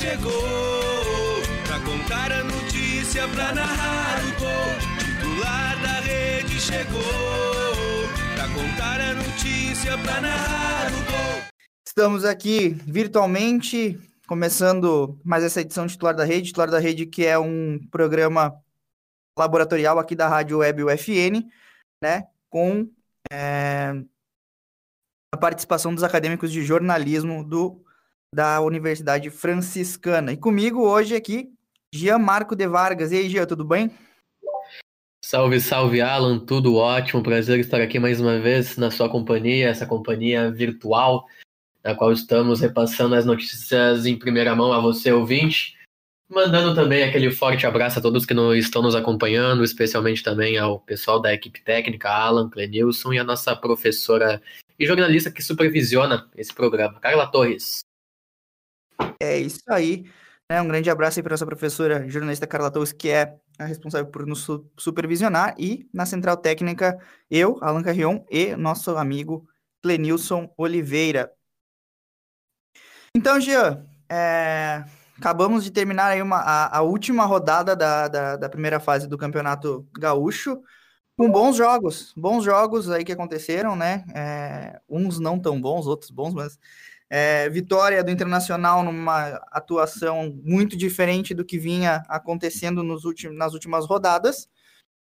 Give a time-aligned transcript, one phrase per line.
[0.00, 4.96] Chegou pra contar a notícia, pra narrar o gol.
[4.98, 7.02] Titular da rede chegou
[8.34, 11.42] pra contar a notícia, pra narrar o gol.
[11.86, 16.48] Estamos aqui virtualmente, começando mais essa edição de Titular da Rede.
[16.48, 18.54] Titular da Rede, que é um programa
[19.38, 21.42] laboratorial aqui da Rádio Web UFN,
[22.02, 22.24] né?
[22.50, 22.88] Com
[23.30, 23.94] é,
[25.32, 27.82] a participação dos acadêmicos de jornalismo do,
[28.36, 30.30] da Universidade Franciscana.
[30.30, 31.48] E comigo hoje aqui,
[31.90, 33.10] Jean Marco de Vargas.
[33.10, 33.90] E aí, Jean, tudo bem?
[35.24, 37.22] Salve, salve, Alan, tudo ótimo.
[37.22, 41.24] Prazer estar aqui mais uma vez na sua companhia, essa companhia virtual,
[41.82, 45.74] na qual estamos repassando as notícias em primeira mão a você, ouvinte.
[46.28, 51.22] Mandando também aquele forte abraço a todos que estão nos acompanhando, especialmente também ao pessoal
[51.22, 54.42] da equipe técnica, Alan, Clenilson e a nossa professora
[54.78, 57.86] e jornalista que supervisiona esse programa, Carla Torres.
[59.20, 60.04] É isso aí.
[60.50, 60.60] Né?
[60.62, 64.26] Um grande abraço aí para nossa professora jornalista Carla Torres, que é a responsável por
[64.26, 66.98] nos supervisionar, e na central técnica,
[67.30, 69.48] eu, Alan Carrion, e nosso amigo
[69.82, 71.32] Clenilson Oliveira.
[73.16, 74.84] Então, Jean, é,
[75.18, 79.16] acabamos de terminar aí uma, a, a última rodada da, da, da, primeira fase do
[79.16, 80.60] Campeonato Gaúcho,
[81.16, 84.04] com bons jogos, bons jogos aí que aconteceram, né?
[84.14, 86.58] É, uns não tão bons, outros bons, mas
[87.08, 93.54] é, vitória do Internacional numa atuação muito diferente do que vinha acontecendo nos últimos, nas
[93.54, 94.48] últimas rodadas.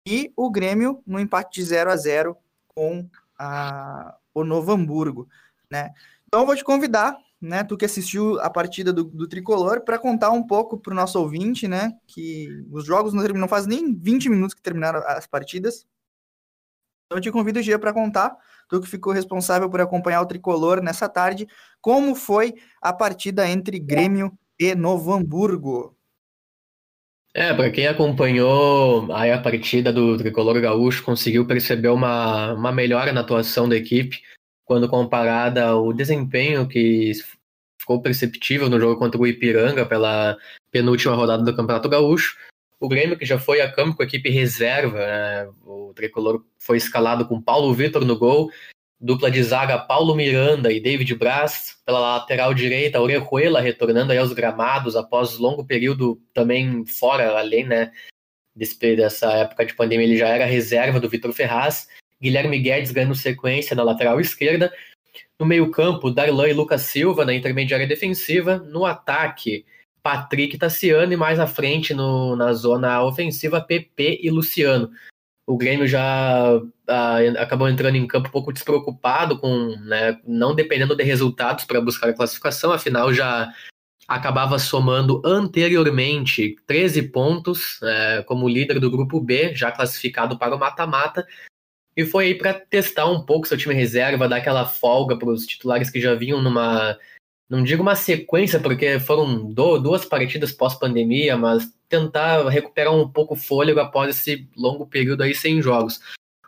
[0.08, 5.28] E o Grêmio no empate de 0 a 0 com a, o Novo Hamburgo.
[5.70, 5.92] Né?
[6.28, 9.98] Então eu vou te convidar, né, tu que assistiu a partida do, do Tricolor, para
[9.98, 13.96] contar um pouco para o nosso ouvinte, né, que os jogos não, não fazem nem
[13.96, 15.88] 20 minutos que terminaram as partidas.
[17.06, 18.38] Então eu te convido, Gia, para contar
[18.70, 21.48] tu que ficou responsável por acompanhar o tricolor nessa tarde.
[21.82, 25.96] Como foi a partida entre Grêmio e Novo Hamburgo?
[27.34, 33.12] É, para quem acompanhou aí a partida do Tricolor Gaúcho, conseguiu perceber uma, uma melhora
[33.12, 34.22] na atuação da equipe
[34.64, 37.12] quando comparada ao desempenho que
[37.78, 40.38] ficou perceptível no jogo contra o Ipiranga pela
[40.72, 42.38] penúltima rodada do Campeonato Gaúcho.
[42.80, 45.50] O Grêmio, que já foi a campo com a equipe reserva, né?
[45.66, 48.50] o tricolor foi escalado com Paulo Vitor no gol,
[49.00, 54.34] dupla de zaga Paulo Miranda e David Braz, pela lateral direita, Orejuela retornando aí aos
[54.34, 57.92] gramados após longo período também fora, além né,
[58.56, 61.88] desse, dessa época de pandemia, ele já era reserva do Vitor Ferraz,
[62.22, 64.74] Guilherme Guedes ganhando sequência na lateral esquerda,
[65.40, 69.66] no meio campo, Darlan e Lucas Silva na intermediária defensiva, no ataque,
[70.06, 74.92] Patrick Tassiano e mais à frente no, na zona ofensiva PP e Luciano.
[75.48, 80.96] O Grêmio já ah, acabou entrando em campo um pouco despreocupado com, né, não dependendo
[80.96, 83.52] de resultados para buscar a classificação, afinal já
[84.08, 90.60] acabava somando anteriormente 13 pontos é, como líder do grupo B, já classificado para o
[90.60, 91.26] mata-mata,
[91.98, 95.48] e foi aí para testar um pouco seu time reserva, dar aquela folga para os
[95.48, 96.96] titulares que já vinham numa
[97.50, 103.38] não digo uma sequência, porque foram duas partidas pós-pandemia, mas tentar recuperar um pouco o
[103.38, 106.00] fôlego após esse longo período aí sem jogos.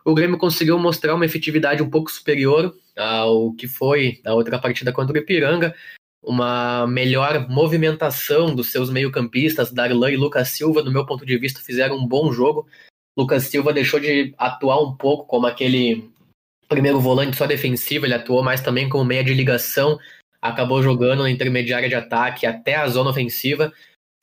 [0.03, 4.91] O Grêmio conseguiu mostrar uma efetividade um pouco superior ao que foi a outra partida
[4.91, 5.75] contra o Ipiranga,
[6.23, 11.61] uma melhor movimentação dos seus meio-campistas, Darlan e Lucas Silva, no meu ponto de vista,
[11.61, 12.67] fizeram um bom jogo.
[13.17, 16.09] Lucas Silva deixou de atuar um pouco como aquele
[16.67, 19.97] primeiro volante só defensivo, ele atuou mais também como meia de ligação,
[20.47, 23.71] acabou jogando na intermediária de ataque até a zona ofensiva.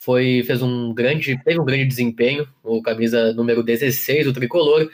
[0.01, 4.89] Foi, fez um grande, teve um grande desempenho, o camisa número 16 do tricolor.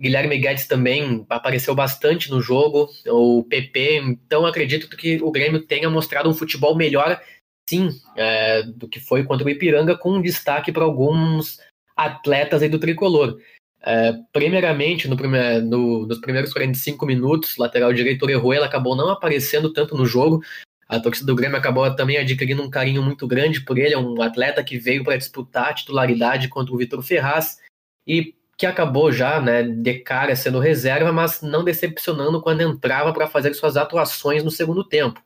[0.00, 5.88] Guilherme Guedes também apareceu bastante no jogo, o PP, então acredito que o Grêmio tenha
[5.88, 7.20] mostrado um futebol melhor,
[7.68, 11.60] sim, é, do que foi contra o Ipiranga, com destaque para alguns
[11.96, 13.38] atletas aí do tricolor.
[13.86, 19.72] É, primeiramente, no primeir, no, nos primeiros 45 minutos, lateral direito Orejuela acabou não aparecendo
[19.72, 20.42] tanto no jogo,
[20.88, 23.94] a torcida do Grêmio acabou também adquirindo um carinho muito grande por ele.
[23.94, 27.58] É um atleta que veio para disputar a titularidade contra o Vitor Ferraz
[28.06, 33.26] e que acabou já, né, de cara sendo reserva, mas não decepcionando quando entrava para
[33.26, 35.20] fazer suas atuações no segundo tempo.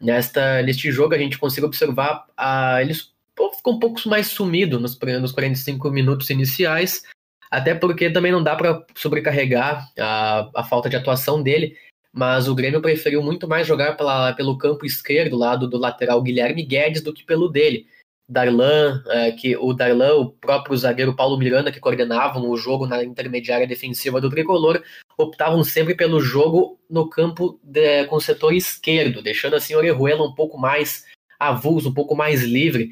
[0.00, 4.78] nesta, neste jogo a gente consegue observar a, eles pô, ficam um pouco mais sumido
[4.78, 7.02] nos, nos 45 minutos iniciais,
[7.50, 11.76] até porque também não dá para sobrecarregar a, a falta de atuação dele,
[12.12, 16.64] mas o Grêmio preferiu muito mais jogar pela, pelo campo esquerdo, lado do lateral Guilherme
[16.64, 17.86] Guedes, do que pelo dele.
[18.30, 23.02] Darlan, é, que o Darlan, o próprio zagueiro Paulo Miranda, que coordenavam o jogo na
[23.02, 24.82] intermediária defensiva do tricolor,
[25.16, 30.22] optavam sempre pelo jogo no campo de, com o setor esquerdo, deixando assim o Orejuela
[30.22, 31.06] um pouco mais
[31.38, 32.90] avulso, um pouco mais livre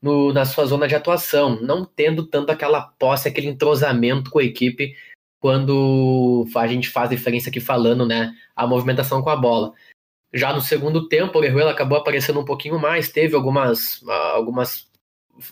[0.00, 4.44] no, na sua zona de atuação, não tendo tanto aquela posse, aquele entrosamento com a
[4.44, 4.94] equipe
[5.40, 9.72] quando a gente faz diferença aqui falando, né, a movimentação com a bola.
[10.32, 14.88] Já no segundo tempo, o Orejuela acabou aparecendo um pouquinho mais, teve algumas, algumas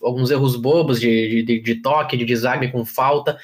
[0.03, 3.39] alguns erros bobos de, de, de toque, de desarme com falta,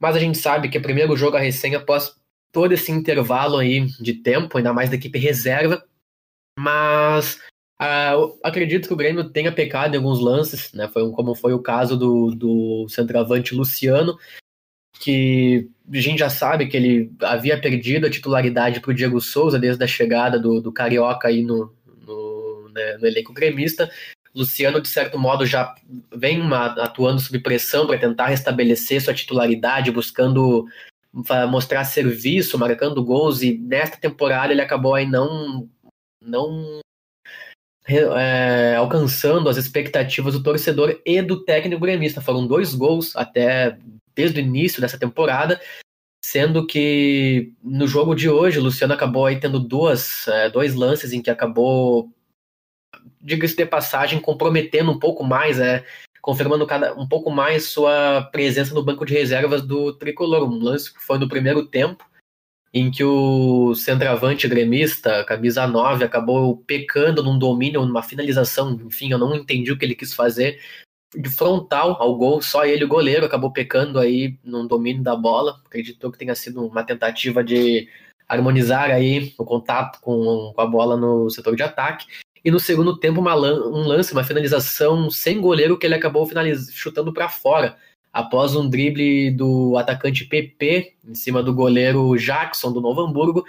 [0.00, 2.16] mas a gente sabe que o primeiro jogo a recém após
[2.50, 5.84] todo esse intervalo aí de tempo, ainda mais da equipe reserva,
[6.58, 7.40] mas
[7.80, 10.88] uh, acredito que o Grêmio tenha pecado em alguns lances, né?
[10.88, 14.18] Foi um, como foi o caso do, do centroavante Luciano,
[15.00, 19.58] que a gente já sabe que ele havia perdido a titularidade para o Diego Souza
[19.58, 21.74] desde a chegada do, do Carioca aí no,
[22.06, 23.90] no, né, no elenco gremista.
[24.34, 25.74] Luciano, de certo modo, já
[26.14, 30.66] vem uma, atuando sob pressão para tentar restabelecer sua titularidade, buscando
[31.50, 35.68] mostrar serviço, marcando gols, e nesta temporada ele acabou aí não,
[36.22, 36.80] não
[37.86, 42.22] é, alcançando as expectativas do torcedor e do técnico gremista.
[42.22, 43.76] Foram dois gols até
[44.14, 45.60] desde o início dessa temporada,
[46.24, 51.12] sendo que no jogo de hoje o Luciano acabou aí tendo duas, é, dois lances
[51.12, 52.10] em que acabou,
[53.20, 55.84] diga-se de passagem, comprometendo um pouco mais, é,
[56.20, 60.48] confirmando cada, um pouco mais sua presença no banco de reservas do Tricolor.
[60.48, 62.04] Um lance que foi no primeiro tempo,
[62.72, 69.18] em que o centroavante gremista, camisa 9, acabou pecando num domínio, numa finalização, enfim, eu
[69.18, 70.58] não entendi o que ele quis fazer,
[71.14, 75.60] de frontal ao gol, só ele, o goleiro, acabou pecando aí no domínio da bola.
[75.66, 77.88] Acreditou que tenha sido uma tentativa de
[78.28, 82.06] harmonizar aí o contato com, com a bola no setor de ataque.
[82.44, 86.28] E no segundo tempo, uma, um lance, uma finalização sem goleiro que ele acabou
[86.70, 87.76] chutando para fora,
[88.12, 93.44] após um drible do atacante PP em cima do goleiro Jackson do Novo Hamburgo,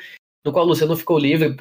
[0.46, 1.58] no qual o Luciano ficou livre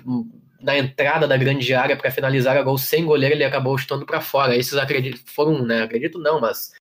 [0.63, 4.21] na entrada da grande área para finalizar a gol sem goleiro, ele acabou chutando para
[4.21, 4.57] fora.
[4.57, 6.73] Esses acredito, foram, né, acredito não, mas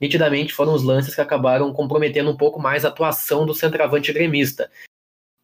[0.00, 4.70] nitidamente foram os lances que acabaram comprometendo um pouco mais a atuação do centroavante gremista.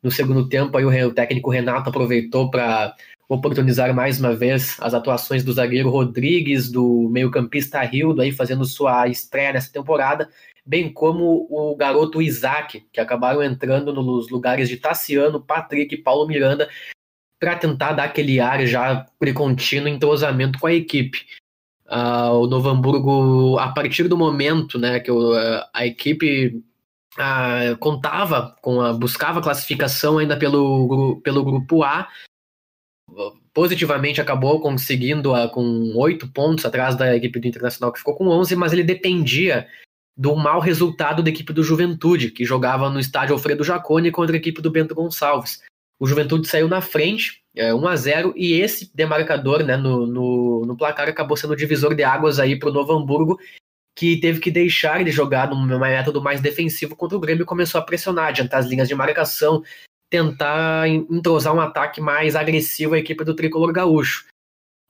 [0.03, 2.95] No segundo tempo, aí o, técnico Renato aproveitou para
[3.29, 9.07] oportunizar mais uma vez as atuações do zagueiro Rodrigues, do meio-campista Rildo, aí fazendo sua
[9.09, 10.29] estreia nessa temporada,
[10.67, 16.27] bem como o garoto Isaac, que acabaram entrando nos lugares de Tassiano, Patrick e Paulo
[16.27, 16.69] Miranda,
[17.43, 21.27] para tentar dar aquele ar já precontínuo entrosamento com a equipe.
[21.89, 25.11] Uh, o Novo Hamburgo, a partir do momento né, que
[25.75, 26.63] a equipe
[27.19, 32.09] uh, contava com a buscava classificação ainda pelo, pelo grupo A,
[33.53, 38.29] positivamente acabou conseguindo uh, com oito pontos atrás da equipe do Internacional que ficou com
[38.29, 39.67] 11, mas ele dependia
[40.17, 44.39] do mau resultado da equipe do Juventude, que jogava no estádio Alfredo Jaconi contra a
[44.39, 45.61] equipe do Bento Gonçalves
[46.03, 50.67] o Juventude saiu na frente, é, 1 a 0 e esse demarcador né, no, no,
[50.67, 53.39] no placar acabou sendo o divisor de águas aí para o Novo Hamburgo,
[53.97, 57.81] que teve que deixar de jogar num método mais defensivo contra o Grêmio e começou
[57.81, 59.63] a pressionar, adiantar as linhas de marcação,
[60.11, 64.27] tentar entrosar um ataque mais agressivo à equipe do Tricolor Gaúcho.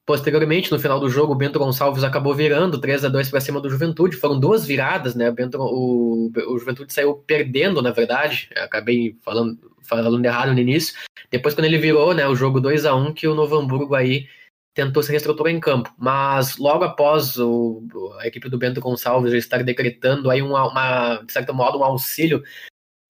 [0.07, 3.61] Posteriormente, no final do jogo, o Bento Gonçalves acabou virando 3 a 2 para cima
[3.61, 4.17] do Juventude.
[4.17, 5.29] Foram duas viradas, né?
[5.29, 8.49] O, Bento, o, o Juventude saiu perdendo, na verdade.
[8.57, 10.95] Acabei falando, falando errado no início.
[11.31, 14.29] Depois, quando ele virou, né, o jogo 2 a 1 que o Novo Hamburgo aí
[14.75, 15.93] tentou se reestruturar em campo.
[15.99, 17.83] Mas logo após o,
[18.19, 22.43] a equipe do Bento Gonçalves estar decretando aí uma, uma de certo modo, um auxílio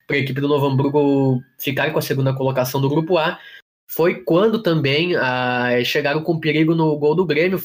[0.07, 3.38] para a equipe do Novo Hamburgo ficar com a segunda colocação do grupo A,
[3.87, 7.62] foi quando também ah, chegaram com perigo no gol do Grêmio,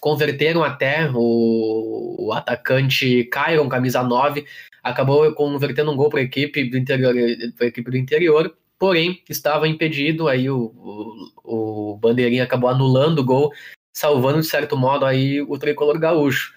[0.00, 4.44] converteram até o, o atacante Cairon, camisa 9,
[4.82, 7.14] acabou convertendo um gol para a equipe do interior,
[7.56, 13.20] para a equipe do interior, porém estava impedido, aí o, o, o Bandeirinha acabou anulando
[13.20, 13.52] o gol,
[13.94, 16.52] salvando de certo modo aí o tricolor gaúcho.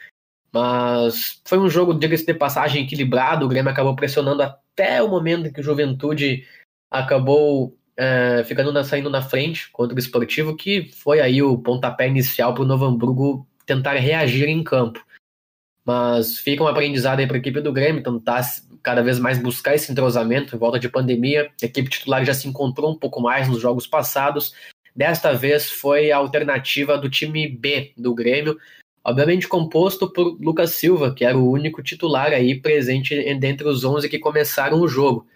[0.51, 5.47] Mas foi um jogo, diga-se de passagem, equilibrado, o Grêmio acabou pressionando até o momento
[5.47, 6.47] em que o Juventude
[6.89, 12.07] acabou é, ficando na, saindo na frente contra o esportivo, que foi aí o pontapé
[12.07, 15.05] inicial para o Novo Hamburgo tentar reagir em campo.
[15.85, 18.41] Mas fica um aprendizado aí para a equipe do Grêmio, tentar
[18.81, 21.51] cada vez mais buscar esse entrosamento em volta de pandemia.
[21.61, 24.53] A equipe titular já se encontrou um pouco mais nos jogos passados,
[24.95, 28.57] Desta vez foi a alternativa do time B do Grêmio,
[29.03, 34.07] obviamente composto por Lucas Silva, que era o único titular aí presente dentre os 11
[34.07, 35.27] que começaram o jogo.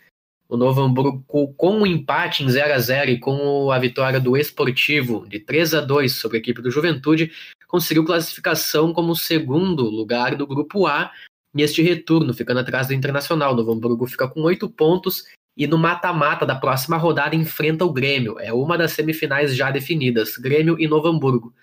[0.50, 1.24] O Novo Hamburgo,
[1.56, 5.40] com o um empate em 0 a 0 e com a vitória do Esportivo de
[5.40, 7.32] 3 a 2 sobre a equipe do Juventude,
[7.68, 11.12] conseguiu classificação como segundo lugar do grupo A
[11.54, 13.54] neste retorno, ficando atrás do Internacional.
[13.54, 15.26] O Novo Hamburgo fica com oito pontos
[15.56, 18.40] e no mata-mata da próxima rodada enfrenta o Grêmio.
[18.40, 21.54] É uma das semifinais já definidas, Grêmio e Novo Hamburgo.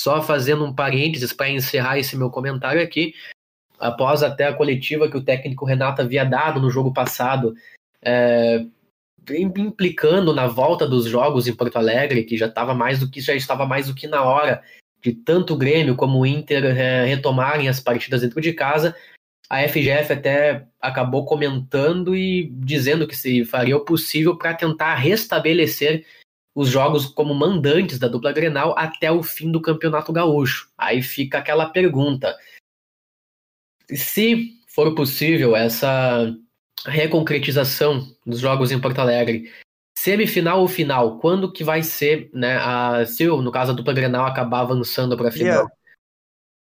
[0.00, 3.14] Só fazendo um parênteses para encerrar esse meu comentário aqui,
[3.78, 7.54] após até a coletiva que o técnico Renato havia dado no jogo passado,
[8.04, 8.64] é,
[9.30, 13.34] implicando na volta dos jogos em Porto Alegre, que já estava mais do que já
[13.34, 14.62] estava mais do que na hora
[15.00, 18.96] de tanto o Grêmio como o Inter é, retomarem as partidas dentro de casa,
[19.50, 26.06] a FGF até acabou comentando e dizendo que se faria o possível para tentar restabelecer
[26.54, 30.70] os jogos como mandantes da dupla Grenal até o fim do Campeonato Gaúcho.
[30.78, 32.34] Aí fica aquela pergunta:
[33.90, 36.34] se for possível essa
[36.86, 39.50] reconcretização dos jogos em Porto Alegre,
[39.96, 44.26] semifinal ou final, quando que vai ser, né, a, se no caso a dupla Grenal
[44.26, 45.46] acabar avançando para a final?
[45.46, 45.70] Yeah.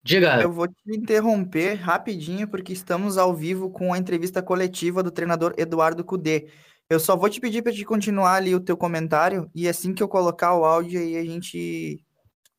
[0.05, 0.41] Diga.
[0.41, 5.53] Eu vou te interromper rapidinho porque estamos ao vivo com a entrevista coletiva do treinador
[5.57, 6.49] Eduardo Cudê.
[6.89, 10.03] Eu só vou te pedir para te continuar ali o teu comentário e assim que
[10.03, 12.03] eu colocar o áudio aí a gente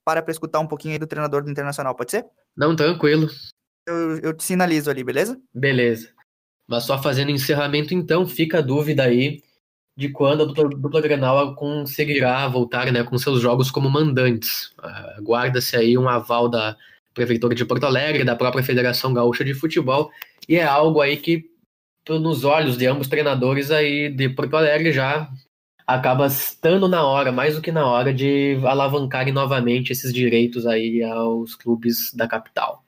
[0.02, 2.24] para para escutar um pouquinho aí do treinador do Internacional, pode ser?
[2.56, 3.28] Não, tranquilo.
[3.86, 5.38] Eu, eu te sinalizo ali, beleza?
[5.52, 6.13] Beleza.
[6.66, 9.42] Mas só fazendo encerramento então, fica a dúvida aí
[9.96, 14.72] de quando a dupla, dupla Grenal conseguirá voltar né, com seus jogos como mandantes.
[15.16, 16.76] Aguarda-se aí um aval da
[17.12, 20.10] Prefeitura de Porto Alegre, da própria Federação Gaúcha de Futebol,
[20.48, 21.44] e é algo aí que,
[22.08, 25.30] nos olhos de ambos treinadores aí de Porto Alegre, já
[25.86, 31.02] acaba estando na hora, mais do que na hora, de alavancarem novamente esses direitos aí
[31.04, 32.83] aos clubes da capital.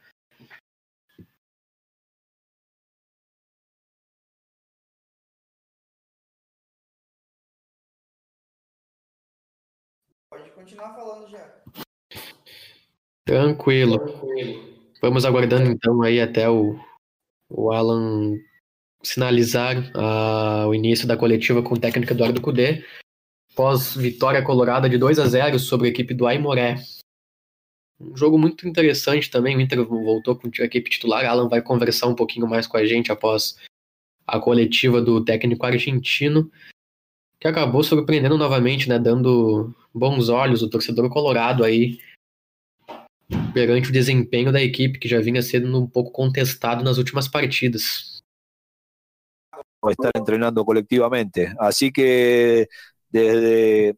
[10.30, 11.62] Pode continuar falando já.
[13.24, 13.98] Tranquilo.
[15.00, 16.78] Vamos aguardando então aí até o,
[17.48, 18.36] o Alan
[19.02, 22.84] sinalizar uh, o início da coletiva com o técnico Eduardo Cudê,
[23.54, 26.76] pós vitória colorada de 2 a 0 sobre a equipe do Aimoré.
[27.98, 32.08] Um jogo muito interessante também, o Inter voltou com a equipe titular, Alan vai conversar
[32.08, 33.56] um pouquinho mais com a gente após
[34.26, 36.50] a coletiva do técnico argentino,
[37.38, 41.98] que acabou surpreendendo novamente, né, dando bons olhos o torcedor colorado aí
[43.52, 48.22] perante o desempenho da equipe, que já vinha sendo um pouco contestado nas últimas partidas.
[49.88, 51.52] Estar entrenando colectivamente.
[51.58, 52.68] Así que
[53.08, 53.96] desde,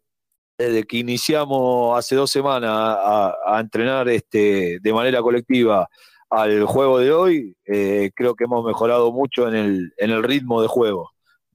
[0.58, 5.88] desde que iniciamos hace dos semanas a, a, entrenar este, de manera colectiva
[6.30, 10.68] al juego de hoy, eh, creo que hemos mejorado mucho en el, el ritmo de
[10.68, 11.10] juego.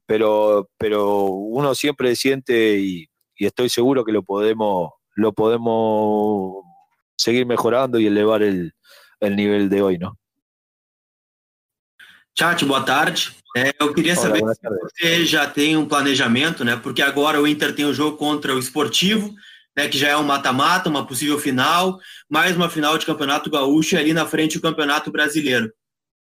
[0.06, 6.64] Pero, pero uno siempre siente y, y estoy seguro que lo podemos, lo podemos
[7.18, 10.14] seguir mejorando e elevar o nível de hoje, não?
[12.36, 13.32] Chat, boa tarde.
[13.56, 16.76] É, eu queria saber se você já tem um planejamento, né?
[16.76, 19.32] Porque agora o Inter tem o um jogo contra o Esportivo,
[19.78, 19.88] né?
[19.88, 23.98] Que já é um mata-mata, uma possível final, mais uma final de Campeonato Gaúcho e
[24.00, 25.72] ali na frente o Campeonato Brasileiro.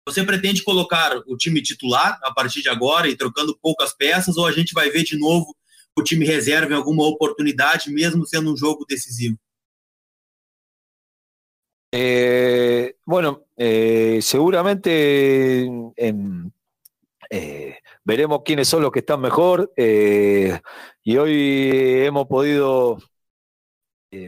[0.05, 4.45] Você pretende colocar o time titular a partir de agora e trocando poucas peças, ou
[4.45, 5.55] a gente vai ver de novo
[5.97, 9.37] o time reserva em alguma oportunidade, mesmo sendo um jogo decisivo?
[11.95, 15.69] Eh, bueno, eh, seguramente
[17.29, 22.97] eh, veremos quiénes son los que están mejor y hoy hemos podido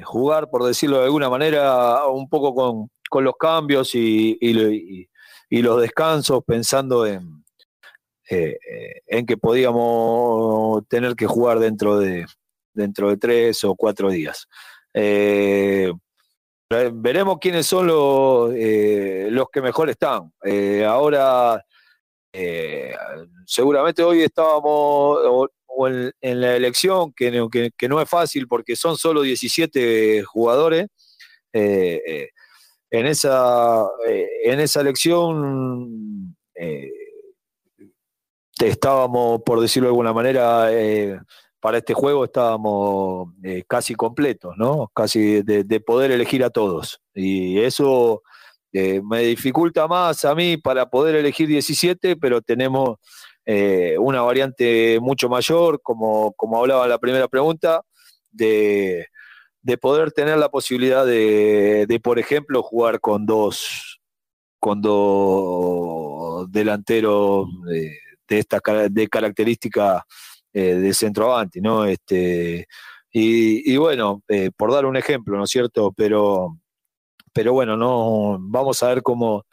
[0.03, 4.37] jugar, por decirlo de alguna manera, un poco con, los cambios y,
[5.49, 7.43] los descansos, pensando en,
[8.27, 12.25] en que podíamos tener que jugar dentro de,
[12.73, 14.47] dentro de tres o cuatro días.
[16.67, 20.33] Veremos quiénes son los, eh, los que mejor están.
[20.43, 21.63] Eh, ahora,
[22.33, 22.95] eh,
[23.45, 25.47] seguramente hoy estábamos
[26.21, 30.87] en, la elección, que, que, no es fácil porque son solo 17 jugadores.
[32.99, 33.85] En, esa,
[34.43, 36.35] en esa elección
[38.59, 40.69] estábamos, por decirlo de alguna manera,
[41.65, 44.91] para este juego estábamos eh, casi completos, ¿no?
[44.93, 47.01] Casi de, poder elegir a todos.
[47.15, 48.21] Y eso
[48.71, 52.99] eh, me dificulta más a mí para poder elegir 17, pero tenemos
[53.47, 57.81] eh, una variante mucho mayor, como, como hablaba la primera pregunta,
[58.31, 59.07] de,
[59.79, 63.99] poder tener la posibilidad de, de, por ejemplo, jugar con dos,
[64.59, 70.05] con dos delanteros de, de esta de característica
[70.53, 71.85] eh, de centroavante, ¿no?
[71.85, 72.67] Este,
[73.11, 75.93] y, bueno, eh, por dar un ejemplo, ¿no es cierto?
[75.95, 76.57] Pero,
[77.33, 79.45] pero bueno, no, vamos a ver cómo,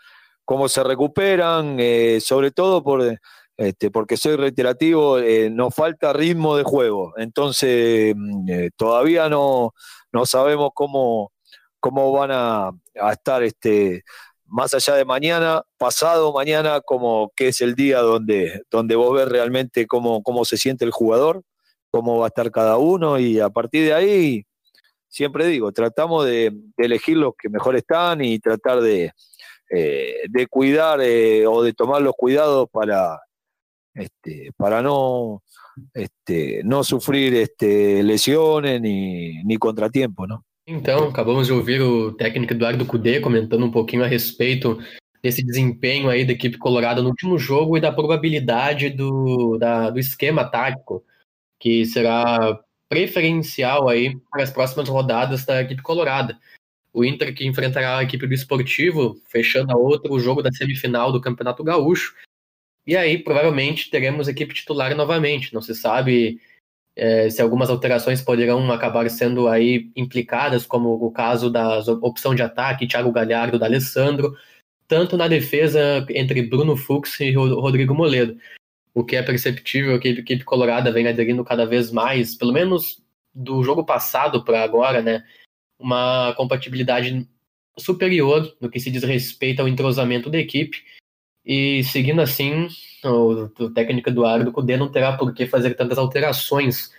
[0.45, 3.19] cómo se recuperan, eh, sobre todo por,
[3.57, 9.75] este, porque soy reiterativo, eh, nos falta ritmo de juego, entonces mm, todavía no,
[10.13, 11.33] no sabemos cómo,
[11.81, 12.71] cómo van a,
[13.13, 14.05] estar este,
[14.47, 19.29] más allá de mañana, pasado mañana, como que es el día donde, donde vos ves
[19.29, 21.43] realmente cómo, cómo se siente el jugador
[21.93, 24.47] cómo va a estar cada uno y a partir de ahí,
[25.09, 29.13] siempre digo, tratamos de, elegir los que mejor están y tratar de,
[29.71, 33.21] eh, de cuidar eh, o de tomar los cuidados para,
[33.95, 35.43] este, para no,
[35.95, 40.45] este, no sufrir este, lesiones ni, ni contratiempos, ¿no?
[40.67, 44.79] Então, acabamos de ouvir o técnico Eduardo Cudê comentando um pouquinho a respeito
[45.23, 49.99] desse desempenho aí da equipe colorada no último jogo e da probabilidade do, da, do
[49.99, 51.05] esquema tático
[51.59, 56.39] que será preferencial aí para as próximas rodadas da equipe colorada.
[56.93, 61.11] O Inter que enfrentará a equipe do Esportivo, fechando a outra o jogo da semifinal
[61.11, 62.15] do Campeonato Gaúcho.
[62.87, 65.55] E aí, provavelmente, teremos equipe titular novamente.
[65.55, 66.41] Não se sabe
[66.97, 72.43] é, se algumas alterações poderão acabar sendo aí implicadas, como o caso da opção de
[72.43, 74.37] ataque, Thiago Galhardo, da Alessandro,
[74.89, 78.37] tanto na defesa entre Bruno Fux e Rodrigo Moledo
[78.95, 83.03] o que é perceptível que a equipe colorada vem aderindo cada vez mais, pelo menos
[83.35, 85.25] do jogo passado para agora, né?
[85.79, 87.27] Uma compatibilidade
[87.79, 90.85] superior no que se diz respeito ao entrosamento da equipe.
[91.45, 92.69] E seguindo assim,
[93.05, 93.73] o, o
[94.07, 96.93] Eduardo Cudê não terá por que fazer tantas alterações,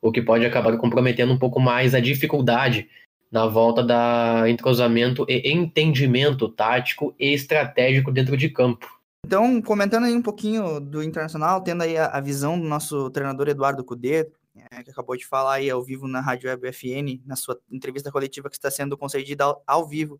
[0.00, 2.88] o que pode acabar comprometendo um pouco mais a dificuldade
[3.30, 9.00] na volta da entrosamento e entendimento tático e estratégico dentro de campo.
[9.24, 13.48] Então, comentando aí um pouquinho do Internacional, tendo aí a, a visão do nosso treinador
[13.48, 14.26] Eduardo Cudê,
[14.72, 18.10] é, que acabou de falar aí ao vivo na Rádio Web FN, na sua entrevista
[18.10, 20.18] coletiva que está sendo concedida ao, ao vivo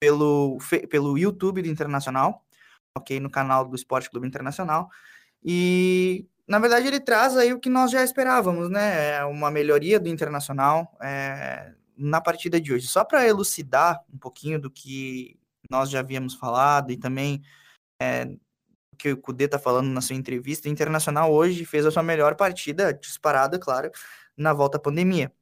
[0.00, 2.42] pelo, pelo YouTube do Internacional,
[2.96, 3.20] ok?
[3.20, 4.88] No canal do Esporte Clube Internacional.
[5.44, 9.16] E, na verdade, ele traz aí o que nós já esperávamos, né?
[9.16, 12.86] É uma melhoria do Internacional é, na partida de hoje.
[12.86, 15.38] Só para elucidar um pouquinho do que
[15.70, 17.42] nós já havíamos falado e também
[18.00, 18.28] é,
[18.98, 22.34] que o Cudê está falando na sua entrevista, o Internacional hoje fez a sua melhor
[22.34, 23.90] partida, disparada, claro,
[24.36, 25.32] na volta à pandemia.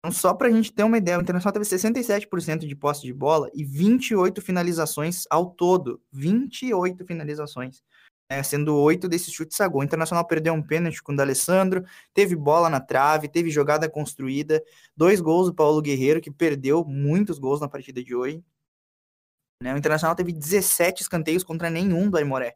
[0.00, 3.12] Então, só para a gente ter uma ideia, o Internacional teve 67% de posse de
[3.12, 6.00] bola e 28 finalizações ao todo.
[6.10, 7.82] 28 finalizações.
[8.30, 9.80] Né, sendo oito desses chutes a gol.
[9.80, 11.84] O Internacional perdeu um pênalti com o D'Alessandro,
[12.14, 14.62] teve bola na trave, teve jogada construída,
[14.96, 18.42] dois gols do Paulo Guerreiro, que perdeu muitos gols na partida de hoje.
[19.60, 19.74] Né?
[19.74, 22.54] O Internacional teve 17 escanteios contra nenhum do Aimoré.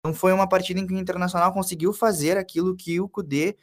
[0.00, 3.56] Então foi uma partida em que o Internacional conseguiu fazer aquilo que o Cudê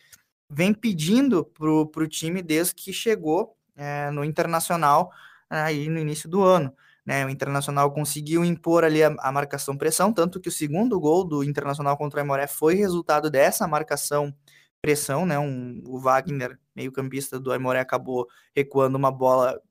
[0.52, 5.12] vem pedindo pro, pro time desde que chegou é, no Internacional
[5.50, 6.74] aí no início do ano.
[7.06, 7.26] Né?
[7.26, 11.44] O Internacional conseguiu impor ali a, a marcação pressão, tanto que o segundo gol do
[11.44, 14.34] Internacional contra o Aimoré foi resultado dessa marcação
[14.82, 15.38] pressão, né?
[15.38, 19.62] Um, o Wagner, meio-campista do Aimoré, acabou recuando uma bola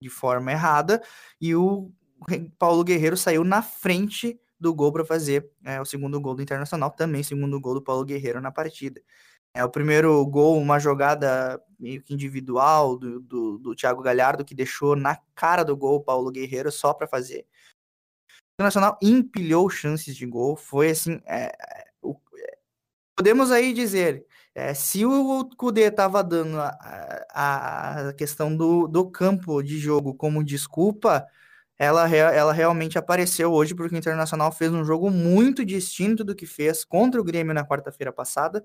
[0.00, 1.02] de forma errada
[1.40, 1.90] e o
[2.58, 6.90] Paulo Guerreiro saiu na frente do gol para fazer é, o segundo gol do Internacional,
[6.90, 9.00] também segundo gol do Paulo Guerreiro na partida.
[9.54, 14.54] É o primeiro gol, uma jogada meio que individual do, do, do Thiago Galhardo, que
[14.54, 17.44] deixou na cara do gol o Paulo Guerreiro só para fazer.
[18.30, 21.20] O Internacional empilhou chances de gol, foi assim.
[21.26, 22.58] É, é o, é,
[23.16, 26.78] podemos aí dizer, é, se o Kudê estava dando a,
[27.30, 31.26] a, a, questão do, do campo de jogo como desculpa,
[31.78, 36.46] ela, ela realmente apareceu hoje porque o Internacional fez um jogo muito distinto do que
[36.46, 38.64] fez contra o Grêmio na quarta-feira passada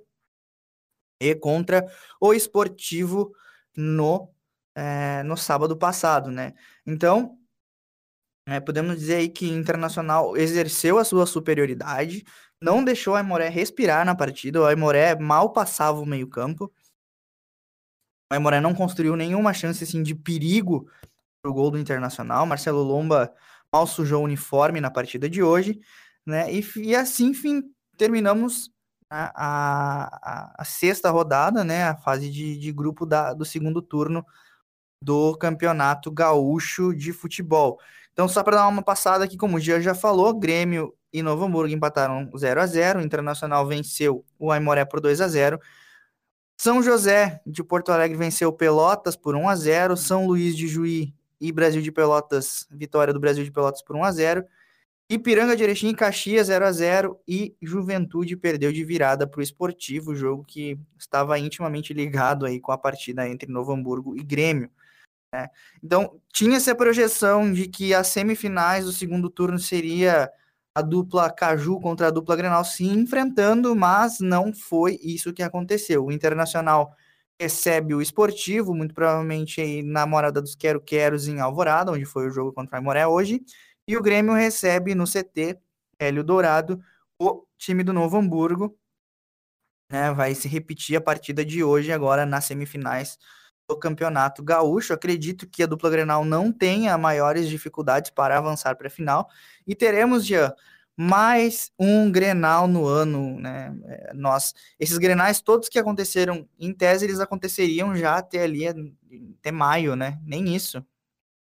[1.19, 1.86] e contra
[2.19, 3.34] o Esportivo
[3.75, 4.30] no,
[4.75, 6.53] é, no sábado passado, né?
[6.86, 7.38] Então,
[8.45, 12.23] é, podemos dizer aí que Internacional exerceu a sua superioridade,
[12.62, 16.71] não deixou a Aimoré respirar na partida, o Aimoré mal passava o meio campo,
[18.32, 20.89] o Aimoré não construiu nenhuma chance assim, de perigo
[21.45, 22.45] o gol do Internacional.
[22.45, 23.34] Marcelo Lomba
[23.71, 25.80] mal sujou o uniforme na partida de hoje,
[26.25, 26.51] né?
[26.53, 27.63] E, e assim, enfim,
[27.95, 28.69] terminamos
[29.09, 31.83] a, a, a, sexta rodada, né?
[31.85, 34.25] A fase de, de grupo da, do segundo turno
[35.01, 37.79] do Campeonato Gaúcho de Futebol.
[38.11, 41.45] Então, só para dar uma passada aqui, como o Gia já falou, Grêmio e Novo
[41.45, 45.59] Hamburgo empataram 0 a 0 o Internacional venceu o Aimoré por 2 a 0
[46.59, 51.13] São José de Porto Alegre venceu Pelotas por 1 a 0, São Luís de Juí
[51.39, 54.45] e Brasil de Pelotas, vitória do Brasil de Pelotas por 1 a 0.
[55.09, 60.13] Ipiranga de Erechim Caxias 0 a 0 e Juventude perdeu de virada para o Esportivo,
[60.13, 64.69] jogo que estava intimamente ligado aí com a partida entre Novo Hamburgo e Grêmio.
[65.33, 65.49] Né?
[65.81, 70.29] Então, tinha essa projeção de que as semifinais do segundo turno seria
[70.75, 76.05] a dupla Caju contra a dupla Grenal se enfrentando, mas não foi isso que aconteceu.
[76.05, 76.93] O Internacional
[77.39, 82.27] recebe o Esportivo, muito provavelmente aí na Morada dos Quero Queros em Alvorada, onde foi
[82.27, 83.41] o jogo contra a Moré hoje,
[83.88, 85.60] e o Grêmio recebe no CT
[86.00, 86.82] Hélio Dourado
[87.19, 88.78] o time do Novo Hamburgo.
[89.89, 93.17] Né, vai se repetir a partida de hoje agora nas semifinais
[93.69, 94.93] do Campeonato Gaúcho.
[94.93, 99.30] Acredito que a dupla Grenal não tenha maiores dificuldades para avançar para a final
[99.65, 100.54] e teremos já
[101.00, 103.73] mais um Grenal no ano, né?
[103.86, 109.52] É, nós, esses Grenais todos que aconteceram, em tese eles aconteceriam já até ali até
[109.52, 110.19] maio, né?
[110.26, 110.84] Nem isso.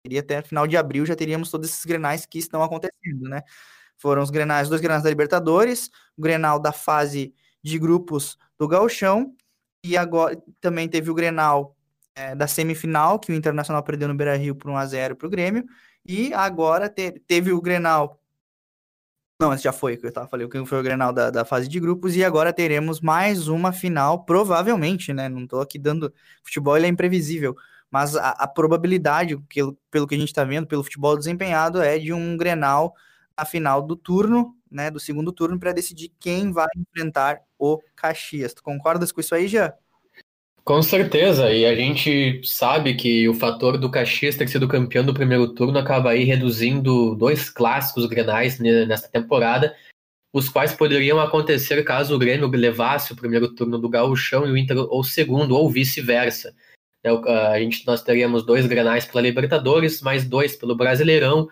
[0.09, 3.43] Seria até final de abril já teríamos todos esses grenais que estão acontecendo, né?
[3.95, 9.35] Foram os grenais, dois grenais da Libertadores, o grenal da fase de grupos do Gauchão,
[9.83, 11.77] e agora também teve o grenal
[12.15, 15.65] é, da semifinal, que o Internacional perdeu no Beira-Rio por 1x0 para o Grêmio,
[16.03, 18.19] e agora te, teve o grenal
[19.41, 21.65] não, esse já foi, que eu tava falando, que foi o Grenal da, da fase
[21.69, 25.29] de grupos, e agora teremos mais uma final, provavelmente, né?
[25.29, 26.13] Não tô aqui dando.
[26.43, 27.55] Futebol ele é imprevisível
[27.91, 32.13] mas a, a probabilidade, pelo, que a gente está vendo, pelo futebol desempenhado, é de
[32.13, 32.95] um Grenal
[33.37, 38.53] na final do turno, né, do segundo turno, para decidir quem vai enfrentar o Caxias.
[38.53, 39.73] Tu concordas com isso aí, já?
[40.63, 45.15] Com certeza, e a gente sabe que o fator do Caxias ter sido campeão do
[45.15, 49.75] primeiro turno acaba aí reduzindo dois clássicos grenais nesta temporada,
[50.31, 54.57] os quais poderiam acontecer caso o Grêmio levasse o primeiro turno do Gauchão e o
[54.57, 56.53] Inter o segundo, ou vice-versa.
[57.03, 57.11] Né,
[57.51, 61.47] a gente, nós teríamos dois granais pela Libertadores, mais dois pelo Brasileirão,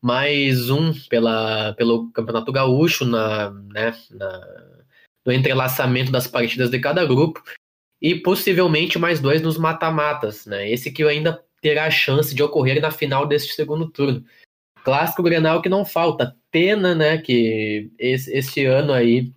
[0.00, 4.64] mais um pela, pelo Campeonato Gaúcho, na, né, na,
[5.24, 7.42] no entrelaçamento das partidas de cada grupo,
[8.00, 10.44] e possivelmente mais dois nos mata-matas.
[10.46, 14.22] Né, esse que ainda terá a chance de ocorrer na final deste segundo turno.
[14.84, 16.36] Clássico Grenal que não falta.
[16.50, 19.32] Pena, né, que esse, esse ano aí,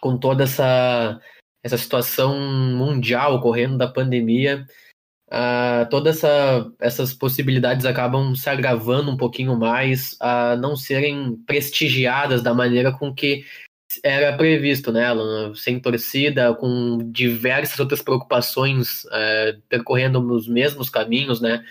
[0.00, 1.20] com toda essa,
[1.62, 2.40] essa situação
[2.74, 4.66] mundial ocorrendo da pandemia,
[5.28, 12.42] uh, todas essa, essas possibilidades acabam se agravando um pouquinho mais a não serem prestigiadas
[12.42, 13.44] da maneira com que
[14.02, 15.54] era previsto, né, Alan?
[15.54, 21.64] Sem torcida, com diversas outras preocupações uh, percorrendo nos mesmos caminhos, né?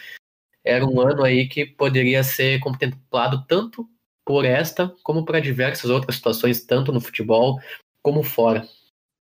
[0.63, 3.87] Era um ano aí que poderia ser contemplado tanto
[4.25, 7.59] por esta como para diversas outras situações, tanto no futebol
[8.01, 8.67] como fora.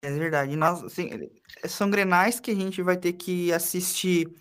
[0.01, 0.55] É verdade.
[0.55, 1.09] Nós, assim,
[1.67, 4.33] são grenais que a gente vai ter que assistir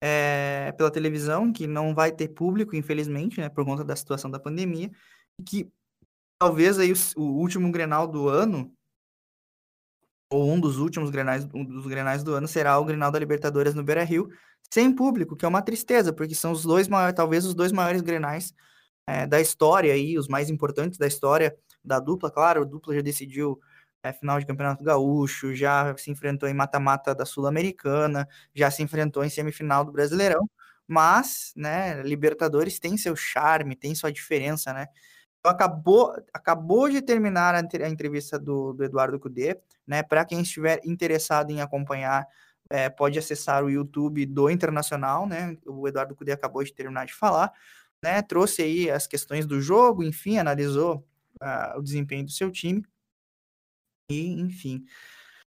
[0.00, 4.40] é, pela televisão, que não vai ter público, infelizmente, né, por conta da situação da
[4.40, 4.90] pandemia,
[5.40, 5.72] e que
[6.38, 8.72] talvez aí o, o último grenal do ano,
[10.30, 13.74] ou um dos últimos grenais, um dos grenais do ano, será o Grenal da Libertadores
[13.74, 14.28] no Beira-Rio,
[14.70, 18.02] sem público, que é uma tristeza, porque são os dois maiores, talvez os dois maiores
[18.02, 18.52] grenais
[19.06, 23.00] é, da história aí, os mais importantes da história da dupla, claro, a dupla já
[23.00, 23.60] decidiu
[24.04, 29.24] é, final de Campeonato Gaúcho, já se enfrentou em mata-mata da Sul-Americana, já se enfrentou
[29.24, 30.48] em semifinal do Brasileirão,
[30.86, 34.88] mas, né, Libertadores tem seu charme, tem sua diferença, né?
[35.40, 40.02] Então, acabou, acabou de terminar a, entrevista do, do Eduardo Cudê, né?
[40.02, 42.26] Para quem estiver interessado em acompanhar,
[42.68, 45.56] é, pode acessar o YouTube do Internacional, né?
[45.66, 47.50] O Eduardo Cudê acabou de terminar de falar,
[48.02, 48.20] né?
[48.20, 51.06] Trouxe aí as questões do jogo, enfim, analisou
[51.42, 52.84] uh, o desempenho do seu time.
[54.08, 54.84] E, enfim.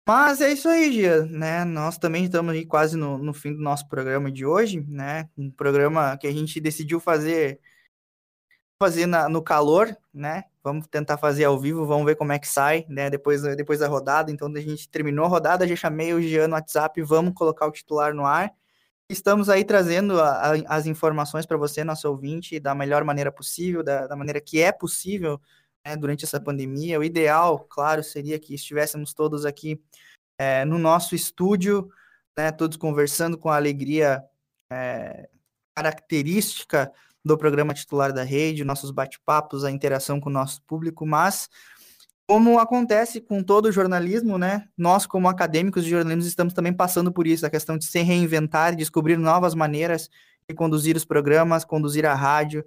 [0.06, 1.64] Mas é isso aí, Gia, né?
[1.64, 5.28] Nós também estamos aí quase no, no fim do nosso programa de hoje, né?
[5.36, 7.60] Um programa que a gente decidiu fazer
[8.78, 10.44] fazer na, no calor, né?
[10.62, 13.08] Vamos tentar fazer ao vivo, vamos ver como é que sai, né?
[13.08, 14.30] Depois, depois da rodada.
[14.30, 17.72] Então, a gente terminou a rodada, já chamei o Gian no WhatsApp, vamos colocar o
[17.72, 18.52] titular no ar.
[19.08, 23.82] Estamos aí trazendo a, a, as informações para você, nosso ouvinte, da melhor maneira possível,
[23.82, 25.40] da, da maneira que é possível
[25.84, 26.98] né, durante essa pandemia.
[26.98, 29.80] O ideal, claro, seria que estivéssemos todos aqui
[30.38, 31.88] é, no nosso estúdio,
[32.36, 34.22] né, todos conversando com a alegria
[34.70, 35.28] é,
[35.74, 36.92] característica
[37.24, 41.48] do programa titular da rede, nossos bate-papos, a interação com o nosso público, mas
[42.26, 44.66] como acontece com todo o jornalismo, né?
[44.76, 48.74] Nós, como acadêmicos de jornalismo, estamos também passando por isso, a questão de se reinventar,
[48.74, 50.08] descobrir novas maneiras
[50.48, 52.64] de conduzir os programas, conduzir a rádio,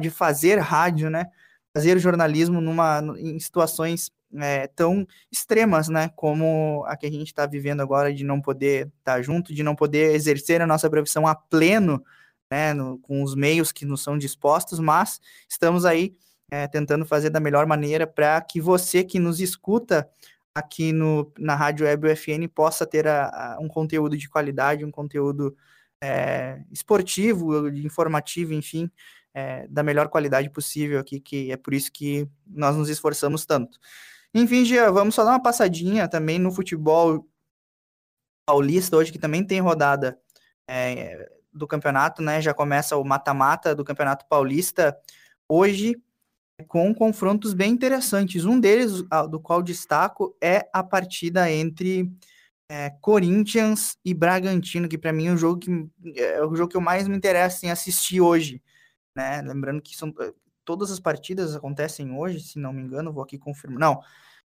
[0.00, 1.26] de, fazer rádio, né?
[1.74, 6.10] Fazer jornalismo numa, em situações é, tão extremas, né?
[6.14, 9.62] Como a que a gente está vivendo agora de não poder estar tá junto, de
[9.62, 12.02] não poder exercer a nossa profissão a pleno,
[12.50, 12.72] né?
[12.72, 16.14] No, com os meios que nos são dispostos, mas estamos aí
[16.50, 20.08] é, tentando fazer da melhor maneira para que você que nos escuta
[20.54, 24.90] aqui no, na Rádio Web UFN possa ter a, a, um conteúdo de qualidade, um
[24.90, 25.56] conteúdo
[26.00, 28.90] é, esportivo, informativo, enfim,
[29.34, 33.78] é, da melhor qualidade possível aqui, que é por isso que nós nos esforçamos tanto.
[34.32, 37.28] Enfim, Gia, vamos só dar uma passadinha também no futebol
[38.46, 40.18] paulista hoje, que também tem rodada
[40.68, 42.40] é, do campeonato, né?
[42.40, 44.96] Já começa o mata-mata do campeonato paulista
[45.48, 45.96] hoje
[46.68, 48.44] com confrontos bem interessantes.
[48.44, 52.10] Um deles, do qual destaco, é a partida entre
[52.68, 55.70] é, Corinthians e Bragantino, que para mim é o jogo que
[56.16, 58.62] é o jogo que eu mais me interessa em assistir hoje
[59.14, 59.42] né?
[59.42, 60.32] Lembrando que são eh,
[60.64, 63.78] todas as partidas acontecem hoje, se não me engano, vou aqui confirmar.
[63.78, 64.00] Não,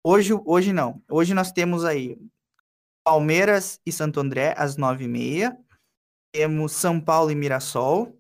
[0.05, 1.03] hoje, hoje não.
[1.11, 2.19] Hoje nós temos aí
[3.05, 5.57] Palmeiras e Santo André às nove e meia.
[6.33, 8.19] Temos São Paulo e Mirassol.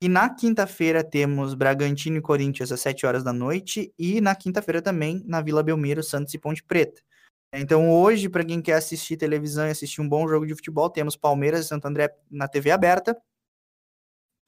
[0.00, 3.94] E na quinta-feira temos Bragantino e Corinthians às sete horas da noite.
[3.98, 7.00] E na quinta-feira também na Vila Belmiro, Santos e Ponte Preta.
[7.54, 11.16] Então hoje, para quem quer assistir televisão e assistir um bom jogo de futebol, temos
[11.16, 13.16] Palmeiras e Santo André na TV aberta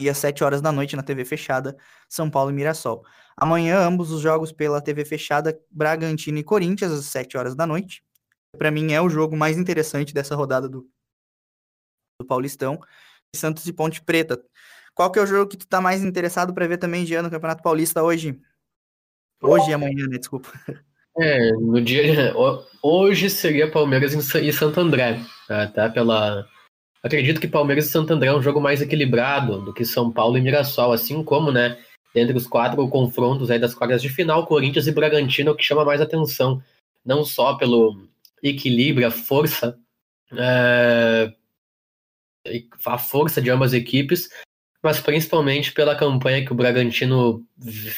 [0.02, 1.76] às 7 horas da noite na TV fechada,
[2.08, 3.04] São Paulo e Mirassol.
[3.36, 8.04] Amanhã, ambos os jogos pela TV fechada, Bragantino e Corinthians, às 7 horas da noite.
[8.58, 10.88] Para mim, é o jogo mais interessante dessa rodada do,
[12.20, 12.78] do Paulistão.
[13.34, 14.40] E Santos e Ponte Preta.
[14.94, 17.30] Qual que é o jogo que tu tá mais interessado para ver também, Jean, no
[17.30, 18.40] Campeonato Paulista hoje?
[19.42, 20.18] Hoje e amanhã, né?
[20.18, 20.48] Desculpa.
[21.18, 22.32] É, no dia.
[22.82, 25.68] Hoje seria Palmeiras e Santo André, tá?
[25.68, 26.46] tá pela
[27.04, 30.38] Acredito que Palmeiras e Santo André é um jogo mais equilibrado do que São Paulo
[30.38, 31.76] e Mirassol, assim como, né,
[32.14, 35.84] entre os quatro confrontos aí das quartas de final, Corinthians e Bragantino, o que chama
[35.84, 36.62] mais atenção,
[37.04, 38.08] não só pelo
[38.42, 39.78] equilíbrio, a força,
[40.32, 41.30] é,
[42.86, 44.30] a força de ambas as equipes,
[44.82, 47.46] mas principalmente pela campanha que o Bragantino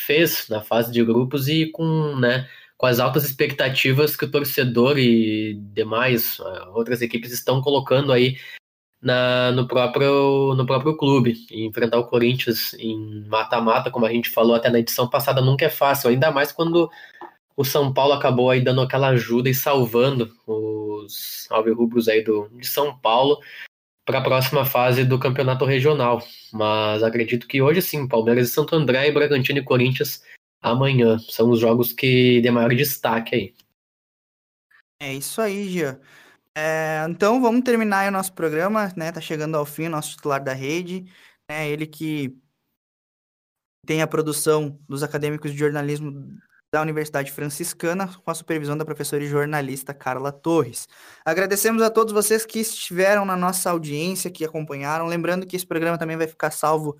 [0.04, 4.98] fez na fase de grupos e com, né, com as altas expectativas que o torcedor
[4.98, 8.36] e demais é, outras equipes estão colocando aí
[9.00, 11.34] na, no, próprio, no próprio clube.
[11.50, 15.64] E enfrentar o Corinthians em mata-mata, como a gente falou até na edição passada, nunca
[15.64, 16.90] é fácil, ainda mais quando
[17.56, 22.66] o São Paulo acabou aí dando aquela ajuda e salvando os alvirrubros aí do, de
[22.66, 23.38] São Paulo
[24.04, 26.22] para a próxima fase do campeonato regional.
[26.52, 30.22] Mas acredito que hoje sim, Palmeiras e Santo André, e Bragantino e Corinthians
[30.62, 31.18] amanhã.
[31.18, 33.54] São os jogos que de maior destaque aí.
[35.00, 36.00] É isso aí, Gia.
[36.58, 39.12] É, então vamos terminar o nosso programa, né?
[39.12, 41.04] Tá chegando ao fim, nosso titular da rede,
[41.50, 41.68] né?
[41.68, 42.34] Ele que
[43.86, 46.38] tem a produção dos acadêmicos de jornalismo
[46.72, 50.88] da Universidade Franciscana, com a supervisão da professora e jornalista Carla Torres.
[51.24, 55.06] Agradecemos a todos vocês que estiveram na nossa audiência, que acompanharam.
[55.06, 56.96] Lembrando que esse programa também vai ficar salvo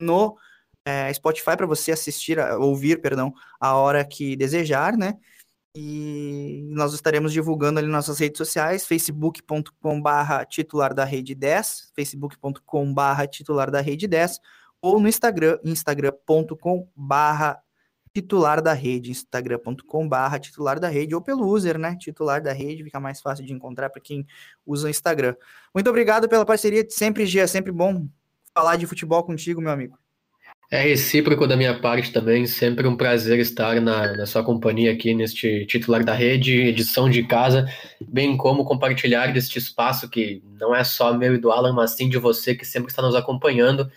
[0.00, 0.36] no
[0.84, 5.14] é, Spotify para você assistir, ouvir, perdão, a hora que desejar, né?
[5.78, 13.70] E nós estaremos divulgando ali nossas redes sociais, facebook.com/barra titular da rede 10, facebook.com/barra titular
[13.70, 14.40] da rede 10,
[14.80, 17.62] ou no Instagram, instagram.com/barra
[18.10, 21.94] titular da rede, instagram.com/barra titular da rede, ou pelo user, né?
[21.96, 24.26] Titular da rede, fica mais fácil de encontrar para quem
[24.64, 25.36] usa o Instagram.
[25.74, 28.08] Muito obrigado pela parceria, sempre, Gia, sempre bom
[28.54, 29.98] falar de futebol contigo, meu amigo.
[30.68, 35.14] É recíproco da minha parte também, sempre um prazer estar na, na, sua companhia aqui
[35.14, 37.66] neste titular da rede, edição de casa,
[38.00, 42.08] bem como compartilhar deste espaço que não é só meu e do Alan, mas sim
[42.08, 43.88] de você que sempre está nos acompanhando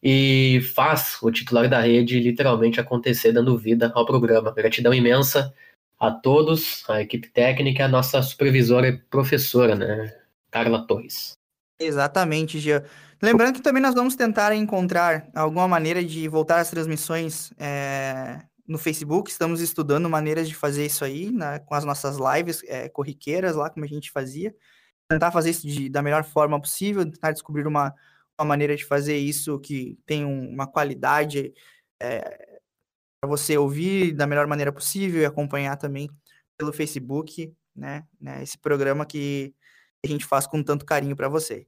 [0.00, 4.52] e faz o titular da rede literalmente acontecer, dando vida ao programa.
[4.52, 5.52] Gratidão imensa
[5.98, 10.14] a todos, a equipe técnica, a nossa supervisora e professora, né,
[10.48, 11.32] Carla Torres.
[11.78, 12.84] Exatamente, Gia.
[13.20, 18.78] Lembrando que também nós vamos tentar encontrar alguma maneira de voltar às transmissões é, no
[18.78, 19.30] Facebook.
[19.30, 23.70] Estamos estudando maneiras de fazer isso aí né, com as nossas lives é, corriqueiras lá,
[23.70, 24.54] como a gente fazia.
[25.08, 27.94] Tentar fazer isso de, da melhor forma possível, tentar descobrir uma,
[28.38, 31.52] uma maneira de fazer isso que tem um, uma qualidade
[32.00, 32.60] é,
[33.20, 36.10] para você ouvir da melhor maneira possível e acompanhar também
[36.56, 39.54] pelo Facebook, né, né esse programa que
[40.04, 41.66] a gente faz com tanto carinho para você.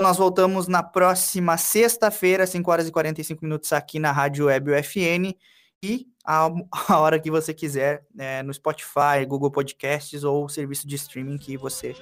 [0.00, 5.34] Nós voltamos na próxima sexta-feira, 5 horas e 45 minutos, aqui na Rádio Web UFN
[5.82, 6.48] e a,
[6.88, 11.56] a hora que você quiser, é, no Spotify, Google Podcasts ou serviço de streaming que
[11.56, 11.94] você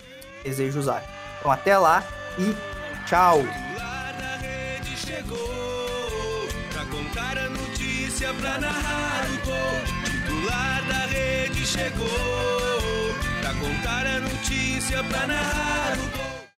[0.42, 1.04] deseja usar.
[1.38, 2.02] Então, até lá
[2.38, 3.40] e tchau!
[11.72, 12.61] Chegou
[13.62, 16.31] contar a notícia, pra narrar o gol.